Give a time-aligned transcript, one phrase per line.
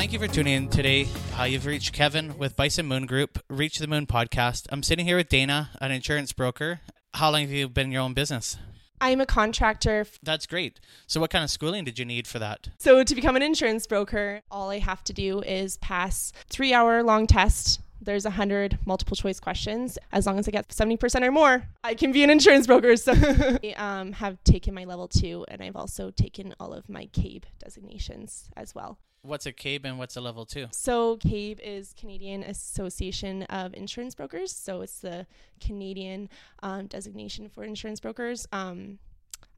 [0.00, 1.06] thank you for tuning in today.
[1.38, 4.66] Uh, you've reached Kevin with Bison Moon Group, Reach the Moon podcast.
[4.72, 6.80] I'm sitting here with Dana, an insurance broker.
[7.12, 8.56] How long have you been in your own business?
[8.98, 10.06] I'm a contractor.
[10.22, 10.80] That's great.
[11.06, 12.70] So, what kind of schooling did you need for that?
[12.78, 17.02] So, to become an insurance broker, all I have to do is pass three hour
[17.02, 17.80] long test.
[18.00, 19.98] There's a hundred multiple choice questions.
[20.12, 22.96] As long as I get 70% or more, I can be an insurance broker.
[22.96, 27.06] So I um, have taken my level two, and I've also taken all of my
[27.06, 28.98] CAIB designations as well.
[29.22, 30.68] What's a CAIB and what's a level two?
[30.72, 34.50] So CAIB is Canadian Association of Insurance Brokers.
[34.50, 35.26] So it's the
[35.60, 36.30] Canadian
[36.62, 38.48] um, designation for insurance brokers.
[38.50, 38.98] Um,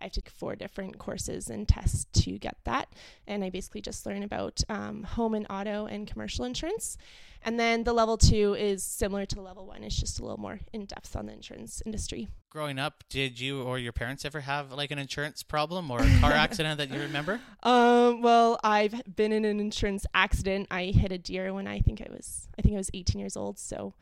[0.03, 2.89] I took four different courses and tests to get that,
[3.27, 6.99] and I basically just learn about um, home and auto and commercial insurance.
[7.45, 9.83] And then the level two is similar to level one.
[9.83, 12.29] It's just a little more in depth on the insurance industry.
[12.51, 16.19] Growing up, did you or your parents ever have like an insurance problem or a
[16.21, 17.41] car accident that you remember?
[17.63, 20.69] Um, well, I've been in an insurance accident.
[20.71, 23.37] I hit a deer when I think I was I think I was 18 years
[23.37, 23.59] old.
[23.59, 23.95] So,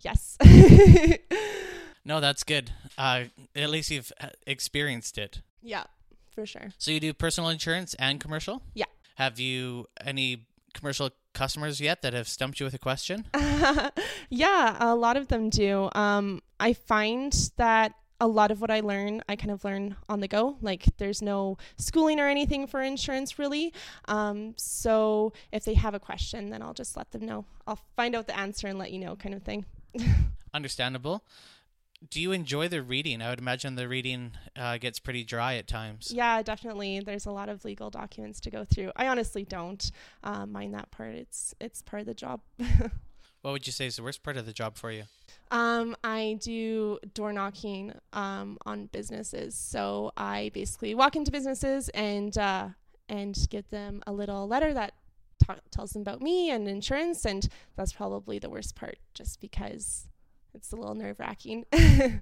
[0.00, 0.36] yes.
[2.04, 2.70] no, that's good.
[2.96, 5.42] Uh, at least you've uh, experienced it.
[5.62, 5.84] Yeah,
[6.30, 6.72] for sure.
[6.78, 8.62] So you do personal insurance and commercial?
[8.74, 8.86] Yeah.
[9.16, 13.26] Have you any commercial customers yet that have stumped you with a question?
[14.30, 15.90] yeah, a lot of them do.
[15.94, 20.20] Um, I find that a lot of what I learn, I kind of learn on
[20.20, 20.56] the go.
[20.60, 23.72] Like there's no schooling or anything for insurance really.
[24.08, 27.46] Um, so if they have a question, then I'll just let them know.
[27.66, 29.64] I'll find out the answer and let you know, kind of thing.
[30.54, 31.24] Understandable.
[32.08, 33.20] Do you enjoy the reading?
[33.20, 36.10] I would imagine the reading uh, gets pretty dry at times.
[36.10, 37.00] Yeah, definitely.
[37.00, 38.92] There's a lot of legal documents to go through.
[38.96, 39.90] I honestly don't
[40.24, 41.14] uh, mind that part.
[41.14, 42.40] It's it's part of the job.
[43.42, 45.04] what would you say is the worst part of the job for you?
[45.50, 49.54] Um, I do door knocking um, on businesses.
[49.54, 52.68] So I basically walk into businesses and uh,
[53.10, 54.94] and give them a little letter that
[55.46, 60.06] t- tells them about me and insurance, and that's probably the worst part, just because
[60.54, 61.66] it's a little nerve wracking.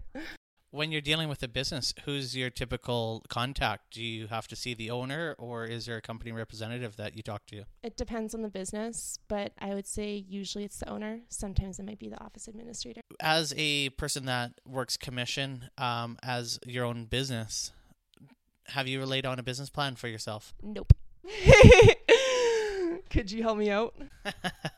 [0.71, 3.95] when you're dealing with a business, who's your typical contact?
[3.95, 7.23] Do you have to see the owner or is there a company representative that you
[7.23, 7.65] talk to?
[7.83, 11.21] It depends on the business, but I would say usually it's the owner.
[11.29, 13.01] Sometimes it might be the office administrator.
[13.21, 17.73] As a person that works commission um, as your own business,
[18.69, 20.53] have you laid on a business plan for yourself?
[20.63, 20.93] Nope.
[23.11, 23.95] Could you help me out?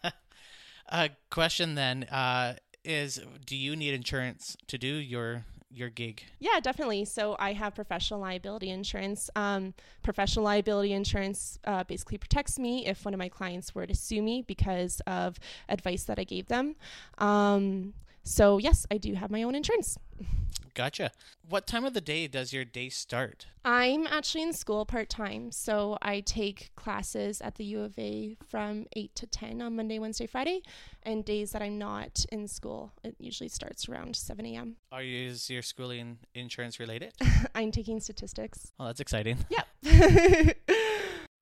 [0.88, 2.04] a question then.
[2.04, 2.54] Uh,
[2.84, 6.24] is do you need insurance to do your your gig?
[6.40, 7.04] Yeah, definitely.
[7.04, 9.30] So I have professional liability insurance.
[9.36, 13.94] Um, professional liability insurance uh, basically protects me if one of my clients were to
[13.94, 15.38] sue me because of
[15.68, 16.74] advice that I gave them.
[17.18, 19.98] Um, so yes, I do have my own insurance.
[20.74, 21.10] Gotcha.
[21.48, 23.46] What time of the day does your day start?
[23.64, 25.52] I'm actually in school part time.
[25.52, 29.98] So I take classes at the U of A from 8 to 10 on Monday,
[29.98, 30.62] Wednesday, Friday.
[31.02, 34.76] And days that I'm not in school, it usually starts around 7 a.m.
[34.92, 37.12] Are you, is your schooling insurance related?
[37.54, 38.72] I'm taking statistics.
[38.78, 39.38] Oh, that's exciting.
[39.82, 40.56] Yep.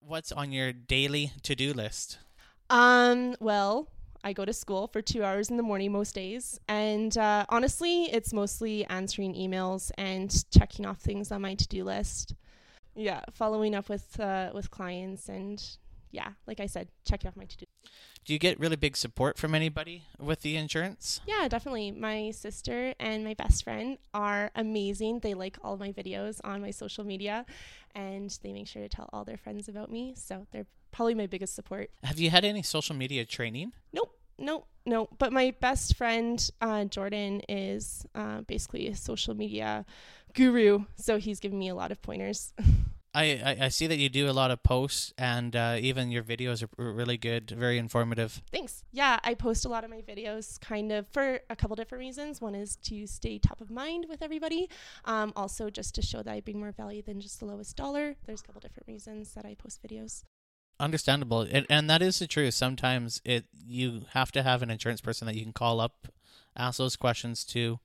[0.01, 2.19] What's on your daily to do list?
[2.71, 3.89] Um, well,
[4.25, 6.59] I go to school for two hours in the morning most days.
[6.69, 11.85] And uh, honestly, it's mostly answering emails and checking off things on my to do
[11.85, 12.35] list.
[12.95, 15.63] Yeah, following up with uh, with clients and
[16.11, 17.67] yeah, like I said, checking off my to do.
[18.25, 21.21] Do you get really big support from anybody with the insurance?
[21.27, 21.93] Yeah, definitely.
[21.93, 25.21] My sister and my best friend are amazing.
[25.21, 27.47] They like all my videos on my social media
[27.95, 30.15] and they make sure to tell all their friends about me.
[30.17, 30.67] So they're
[30.99, 31.91] probably my biggest support.
[32.03, 33.73] Have you had any social media training?
[33.93, 34.19] Nope.
[34.37, 35.09] Nope, no.
[35.19, 39.87] But my best friend uh, Jordan is uh, basically a social media
[40.35, 42.53] guru, so he's given me a lot of pointers.
[43.15, 46.23] I, I, I, see that you do a lot of posts and uh, even your
[46.23, 48.43] videos are really good, very informative.
[48.53, 48.85] Thanks.
[48.93, 52.41] Yeah, I post a lot of my videos kind of for a couple different reasons.
[52.41, 54.69] One is to stay top of mind with everybody,
[55.05, 58.17] um, also just to show that I bring more value than just the lowest dollar.
[58.27, 60.25] There's a couple different reasons that I post videos.
[60.81, 62.55] Understandable, and, and that is the truth.
[62.55, 66.09] Sometimes it you have to have an insurance person that you can call up,
[66.57, 67.81] ask those questions to,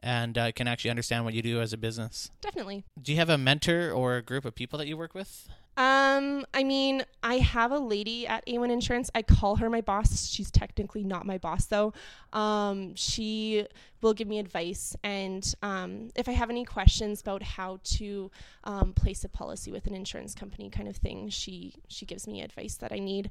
[0.00, 2.30] and uh, can actually understand what you do as a business.
[2.40, 2.84] Definitely.
[3.00, 5.48] Do you have a mentor or a group of people that you work with?
[5.76, 9.10] Um, I mean, I have a lady at A1 Insurance.
[9.14, 10.26] I call her my boss.
[10.26, 11.92] She's technically not my boss though.
[12.32, 13.66] Um, she
[14.00, 18.30] will give me advice, and um, if I have any questions about how to
[18.64, 22.40] um, place a policy with an insurance company, kind of thing, she she gives me
[22.40, 23.30] advice that I need.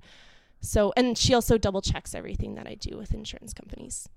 [0.62, 4.07] So, and she also double checks everything that I do with insurance companies.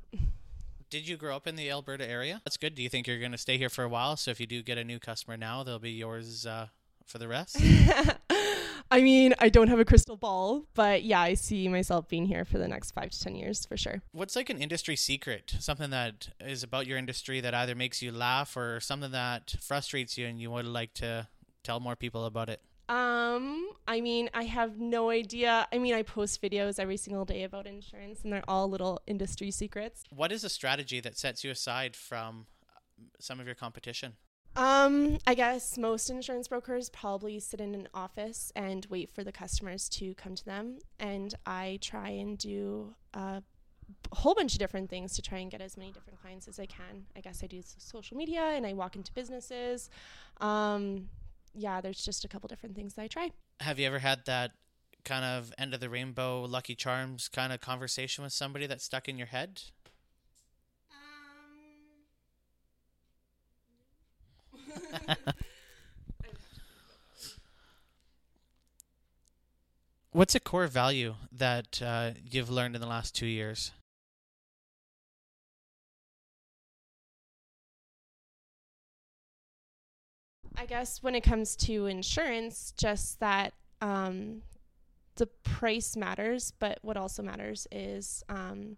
[0.91, 2.41] Did you grow up in the Alberta area?
[2.45, 2.75] That's good.
[2.75, 4.17] Do you think you're going to stay here for a while?
[4.17, 6.69] So if you do get a new customer now, they'll be yours uh,
[7.09, 7.57] for the rest?
[8.91, 12.45] I mean, I don't have a crystal ball, but yeah, I see myself being here
[12.45, 14.03] for the next five to 10 years for sure.
[14.13, 15.55] What's like an industry secret?
[15.59, 20.17] Something that is about your industry that either makes you laugh or something that frustrates
[20.17, 21.29] you and you would like to
[21.63, 22.63] tell more people about it?
[22.89, 25.69] Um, I mean, I have no idea.
[25.71, 29.51] I mean, I post videos every single day about insurance and they're all little industry
[29.51, 30.05] secrets.
[30.09, 32.47] What is a strategy that sets you aside from
[33.21, 34.15] some of your competition?
[34.59, 39.31] Um, I guess most insurance brokers probably sit in an office and wait for the
[39.31, 40.81] customers to come to them.
[40.99, 43.41] And I try and do a
[44.13, 46.67] whole bunch of different things to try and get as many different clients as I
[46.67, 47.07] can.
[47.17, 49.91] I guess I do social media and I walk into businesses.
[50.41, 51.09] Um,
[51.55, 53.31] yeah, there's just a couple different things that I try.
[53.61, 54.51] Have you ever had that
[55.05, 59.09] kind of end of the rainbow, Lucky Charms kind of conversation with somebody that stuck
[59.09, 59.63] in your head?
[70.13, 73.73] What's a core value that uh, you've learned in the last two years?
[80.57, 84.43] I guess when it comes to insurance, just that um,
[85.15, 88.77] the price matters, but what also matters is um,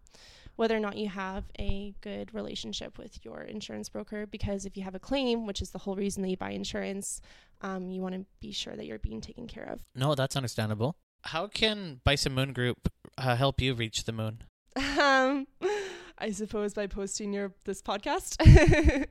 [0.61, 4.27] whether or not you have a good relationship with your insurance broker.
[4.27, 7.23] Because if you have a claim, which is the whole reason that you buy insurance,
[7.63, 9.81] um, you want to be sure that you're being taken care of.
[9.95, 10.97] No, that's understandable.
[11.23, 14.43] How can Bison Moon Group uh, help you reach the moon?
[14.77, 15.47] Um,
[16.19, 18.37] I suppose by posting your this podcast.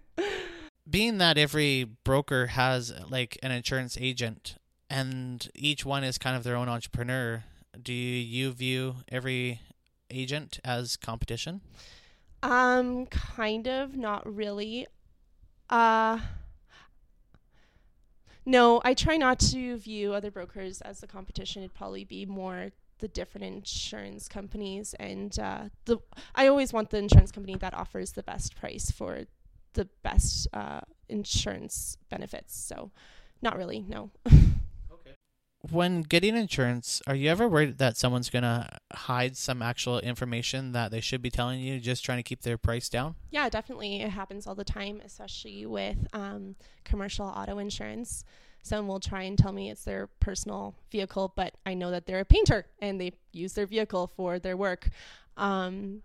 [0.88, 4.56] Being that every broker has like an insurance agent
[4.88, 7.44] and each one is kind of their own entrepreneur,
[7.82, 9.62] do you view every
[10.10, 11.62] agent as competition?
[12.42, 14.88] Um, kind of, not really.
[15.70, 16.20] Uh
[18.46, 21.62] no, I try not to view other brokers as the competition.
[21.62, 25.98] It'd probably be more the different insurance companies and uh, the
[26.36, 29.26] I always want the insurance company that offers the best price for
[29.74, 32.58] the best uh, insurance benefits.
[32.58, 32.92] So,
[33.42, 34.10] not really, no.
[35.72, 40.72] when getting insurance, are you ever worried that someone's going to hide some actual information
[40.72, 43.16] that they should be telling you, just trying to keep their price down?
[43.30, 44.02] Yeah, definitely.
[44.02, 48.24] It happens all the time, especially with um, commercial auto insurance.
[48.64, 52.20] Someone will try and tell me it's their personal vehicle, but I know that they're
[52.20, 54.90] a painter and they use their vehicle for their work.
[55.36, 56.04] Um,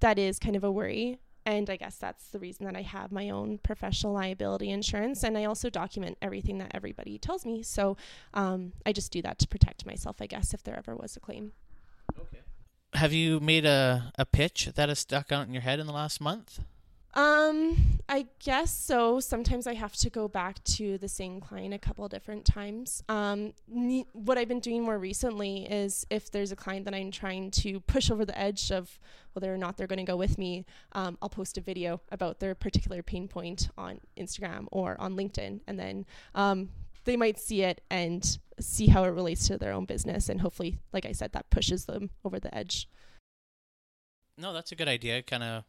[0.00, 1.18] that is kind of a worry.
[1.46, 5.22] And I guess that's the reason that I have my own professional liability insurance.
[5.22, 7.62] And I also document everything that everybody tells me.
[7.62, 7.96] So
[8.34, 11.20] um, I just do that to protect myself, I guess, if there ever was a
[11.20, 11.52] claim.
[12.18, 12.40] Okay.
[12.94, 15.92] Have you made a, a pitch that has stuck out in your head in the
[15.92, 16.58] last month?
[17.16, 19.20] Um, I guess so.
[19.20, 23.02] Sometimes I have to go back to the same client a couple different times.
[23.08, 27.10] Um, ne- what I've been doing more recently is if there's a client that I'm
[27.10, 29.00] trying to push over the edge of
[29.32, 32.38] whether or not they're going to go with me, um, I'll post a video about
[32.38, 36.04] their particular pain point on Instagram or on LinkedIn, and then
[36.34, 36.68] um,
[37.04, 40.78] they might see it and see how it relates to their own business, and hopefully,
[40.92, 42.88] like I said, that pushes them over the edge.
[44.38, 45.22] No, that's a good idea.
[45.22, 45.64] Kind of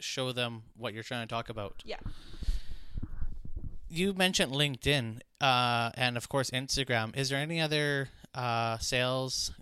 [0.00, 1.82] show them what you're trying to talk about.
[1.84, 1.98] Yeah.
[3.88, 7.16] You mentioned LinkedIn uh, and, of course, Instagram.
[7.16, 9.52] Is there any other uh, sales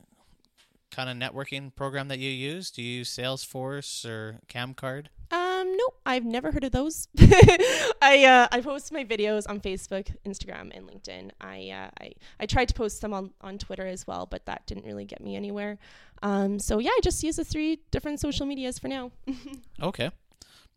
[0.91, 2.71] kind of networking program that you use?
[2.71, 5.07] Do you use Salesforce or Camcard?
[5.31, 7.09] Um, no, I've never heard of those.
[7.19, 11.33] I uh, I post my videos on Facebook, Instagram, and LinkedIn.
[11.41, 14.67] I uh, I I tried to post some on on Twitter as well, but that
[14.67, 15.79] didn't really get me anywhere.
[16.23, 19.11] Um, so yeah, I just use the three different social medias for now.
[19.83, 20.11] okay.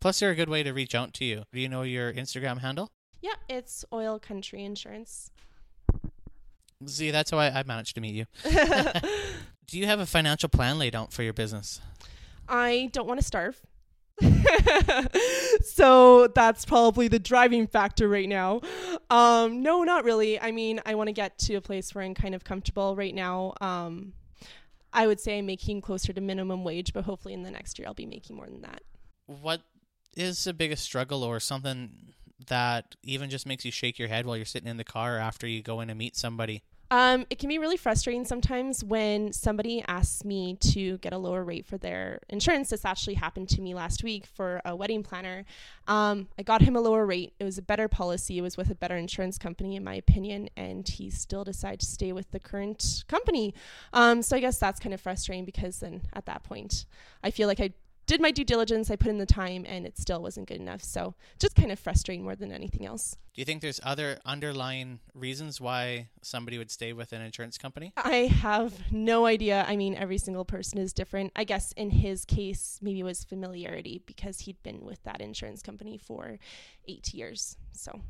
[0.00, 1.44] Plus, they're a good way to reach out to you.
[1.52, 2.90] Do you know your Instagram handle?
[3.20, 5.30] Yeah, it's Oil Country Insurance.
[6.86, 8.24] See, that's how I, I managed to meet you.
[9.66, 11.80] Do you have a financial plan laid out for your business?
[12.48, 13.60] I don't want to starve.
[15.64, 18.60] so that's probably the driving factor right now.
[19.08, 20.40] Um, no, not really.
[20.40, 23.14] I mean, I want to get to a place where I'm kind of comfortable right
[23.14, 23.54] now.
[23.60, 24.12] Um,
[24.92, 27.86] I would say I'm making closer to minimum wage, but hopefully in the next year
[27.86, 28.82] I'll be making more than that.
[29.26, 29.62] What
[30.16, 32.14] is the biggest struggle or something
[32.46, 35.46] that even just makes you shake your head while you're sitting in the car after
[35.46, 36.62] you go in to meet somebody?
[36.92, 41.44] Um, it can be really frustrating sometimes when somebody asks me to get a lower
[41.44, 42.70] rate for their insurance.
[42.70, 45.44] This actually happened to me last week for a wedding planner.
[45.86, 47.32] Um, I got him a lower rate.
[47.38, 48.38] It was a better policy.
[48.38, 51.86] It was with a better insurance company, in my opinion, and he still decided to
[51.86, 53.54] stay with the current company.
[53.92, 56.86] Um, so I guess that's kind of frustrating because then at that point,
[57.22, 57.70] I feel like I
[58.10, 60.82] did my due diligence, I put in the time, and it still wasn't good enough.
[60.82, 63.16] So just kind of frustrating more than anything else.
[63.34, 67.92] Do you think there's other underlying reasons why somebody would stay with an insurance company?
[67.96, 69.64] I have no idea.
[69.68, 71.30] I mean, every single person is different.
[71.36, 75.62] I guess in his case, maybe it was familiarity because he'd been with that insurance
[75.62, 76.40] company for
[76.88, 77.56] eight years.
[77.70, 78.00] So,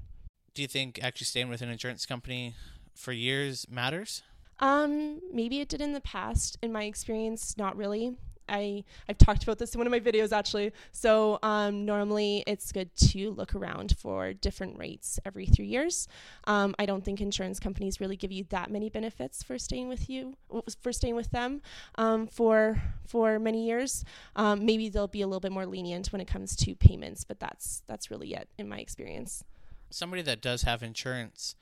[0.54, 2.54] do you think actually staying with an insurance company
[2.94, 4.22] for years matters?
[4.60, 6.56] Um, maybe it did in the past.
[6.62, 8.16] In my experience, not really.
[8.50, 10.72] I I've talked about this in one of my videos actually.
[10.92, 16.08] So um, normally it's good to look around for different rates every three years.
[16.44, 20.10] Um, I don't think insurance companies really give you that many benefits for staying with
[20.10, 20.34] you
[20.80, 21.62] for staying with them
[21.96, 24.04] um, for for many years.
[24.36, 27.40] Um, maybe they'll be a little bit more lenient when it comes to payments, but
[27.40, 29.44] that's that's really it in my experience.
[29.90, 31.56] Somebody that does have insurance,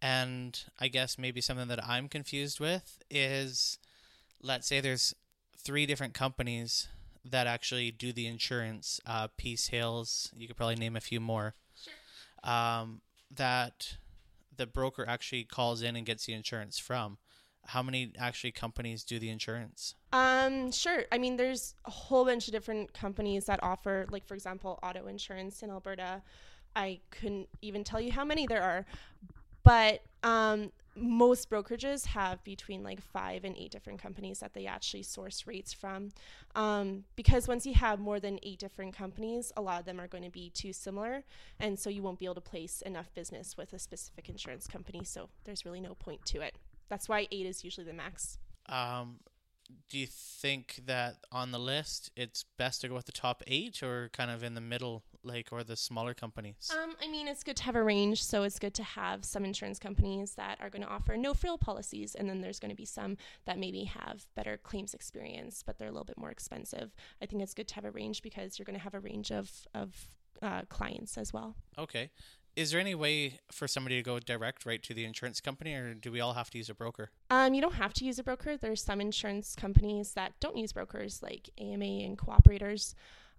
[0.00, 3.78] and I guess maybe something that I'm confused with is,
[4.40, 5.14] let's say there's
[5.56, 6.88] three different companies
[7.24, 9.00] that actually do the insurance.
[9.06, 11.54] Uh, Peace Hills, you could probably name a few more.
[11.82, 12.52] Sure.
[12.52, 13.96] Um, that
[14.54, 17.18] the broker actually calls in and gets the insurance from.
[17.66, 19.94] How many actually companies do the insurance?
[20.12, 21.04] Um, sure.
[21.12, 25.06] I mean, there's a whole bunch of different companies that offer, like for example, auto
[25.06, 26.22] insurance in Alberta.
[26.74, 28.84] I couldn't even tell you how many there are,
[29.62, 35.02] but um, most brokerages have between like five and eight different companies that they actually
[35.02, 36.10] source rates from.
[36.54, 40.08] Um, because once you have more than eight different companies, a lot of them are
[40.08, 41.24] going to be too similar.
[41.58, 45.04] And so you won't be able to place enough business with a specific insurance company.
[45.04, 46.56] So there's really no point to it.
[46.88, 48.38] That's why eight is usually the max.
[48.66, 49.20] Um,
[49.88, 53.82] do you think that on the list it's best to go with the top eight
[53.82, 56.70] or kind of in the middle, like or the smaller companies?
[56.72, 59.44] Um, I mean, it's good to have a range, so it's good to have some
[59.44, 62.76] insurance companies that are going to offer no frill policies, and then there's going to
[62.76, 66.94] be some that maybe have better claims experience, but they're a little bit more expensive.
[67.20, 69.30] I think it's good to have a range because you're going to have a range
[69.30, 70.08] of of
[70.40, 71.54] uh, clients as well.
[71.78, 72.10] Okay,
[72.54, 75.94] is there any way for somebody to go direct right to the insurance company, or
[75.94, 77.10] do we all have to use a broker?
[77.30, 78.56] Um, you don't have to use a broker.
[78.56, 82.94] There's some insurance companies that don't use brokers, like AMA and Co-operators.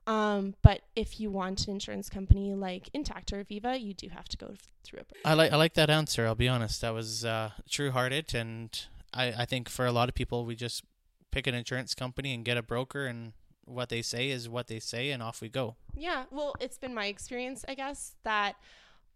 [0.06, 4.28] Um, but if you want an insurance company like Intact or Aviva, you do have
[4.30, 5.22] to go through a broker.
[5.26, 6.26] I like I like that answer.
[6.26, 6.82] I'll be honest.
[6.82, 8.70] That was uh, true-hearted, and
[9.14, 10.84] I I think for a lot of people, we just
[11.32, 13.34] pick an insurance company and get a broker, and
[13.66, 15.76] what they say is what they say, and off we go.
[15.96, 16.26] Yeah.
[16.32, 18.56] Well, it's been my experience, I guess, that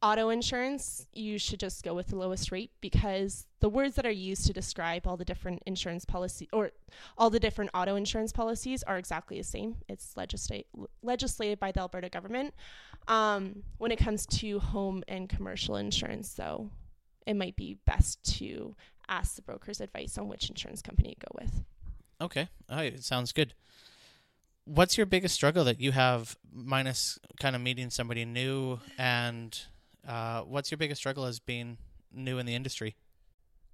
[0.01, 4.12] auto insurance, you should just go with the lowest rate because the words that are
[4.12, 6.72] used to describe all the different insurance policy or
[7.18, 9.77] all the different auto insurance policies are exactly the same.
[9.89, 10.68] It's legislate,
[11.01, 12.54] legislated by the Alberta government.
[13.08, 16.70] Um, when it comes to home and commercial insurance, though,
[17.25, 18.75] it might be best to
[19.10, 21.63] ask the broker's advice on which insurance company to go with.
[22.22, 23.54] Okay, all right, it sounds good.
[24.66, 29.58] What's your biggest struggle that you have, minus kind of meeting somebody new and
[30.08, 31.78] uh, what's your biggest struggle as being
[32.14, 32.96] new in the industry?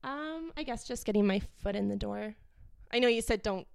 [0.04, 2.36] Um, I guess just getting my foot in the door.
[2.92, 3.68] I know you said don't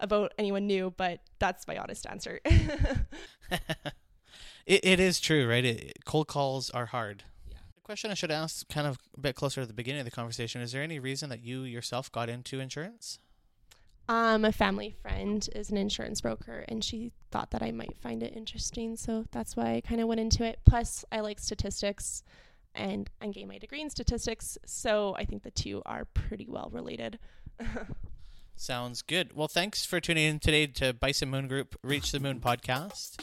[0.00, 2.40] about anyone new, but that's my honest answer.
[2.44, 3.06] it,
[4.66, 5.64] it is true, right?
[5.64, 7.24] It, cold calls are hard.
[7.48, 7.58] Yeah.
[7.74, 10.10] The question I should ask, kind of a bit closer to the beginning of the
[10.10, 13.18] conversation, is there any reason that you yourself got into insurance?
[14.08, 18.22] Um, a family friend is an insurance broker, and she thought that I might find
[18.22, 20.60] it interesting, so that's why I kind of went into it.
[20.64, 22.22] Plus, I like statistics,
[22.74, 26.70] and I'm getting my degree in statistics, so I think the two are pretty well
[26.72, 27.18] related.
[28.56, 29.34] Sounds good.
[29.34, 33.16] Well, thanks for tuning in today to Bison Moon Group Reach the Moon podcast.